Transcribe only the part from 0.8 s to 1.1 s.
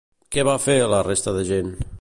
la